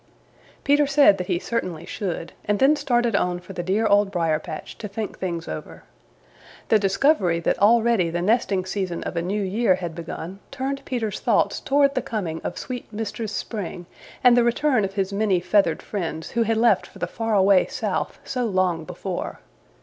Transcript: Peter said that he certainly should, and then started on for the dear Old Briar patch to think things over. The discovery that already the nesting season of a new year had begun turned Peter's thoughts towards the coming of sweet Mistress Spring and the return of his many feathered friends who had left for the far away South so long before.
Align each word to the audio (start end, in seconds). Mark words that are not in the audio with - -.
Peter 0.63 0.87
said 0.87 1.19
that 1.19 1.27
he 1.27 1.37
certainly 1.37 1.85
should, 1.85 2.33
and 2.45 2.57
then 2.57 2.75
started 2.75 3.15
on 3.15 3.39
for 3.39 3.53
the 3.53 3.61
dear 3.61 3.85
Old 3.85 4.09
Briar 4.09 4.39
patch 4.39 4.75
to 4.79 4.87
think 4.87 5.19
things 5.19 5.47
over. 5.47 5.83
The 6.69 6.79
discovery 6.79 7.39
that 7.41 7.59
already 7.59 8.09
the 8.09 8.23
nesting 8.23 8.65
season 8.65 9.03
of 9.03 9.15
a 9.15 9.21
new 9.21 9.43
year 9.43 9.75
had 9.75 9.93
begun 9.93 10.39
turned 10.49 10.83
Peter's 10.85 11.19
thoughts 11.19 11.59
towards 11.59 11.93
the 11.93 12.01
coming 12.01 12.41
of 12.43 12.57
sweet 12.57 12.91
Mistress 12.91 13.31
Spring 13.31 13.85
and 14.23 14.35
the 14.35 14.43
return 14.43 14.83
of 14.83 14.95
his 14.95 15.13
many 15.13 15.39
feathered 15.39 15.83
friends 15.83 16.31
who 16.31 16.41
had 16.41 16.57
left 16.57 16.87
for 16.87 16.97
the 16.97 17.05
far 17.05 17.35
away 17.35 17.67
South 17.67 18.17
so 18.23 18.47
long 18.47 18.85
before. 18.85 19.39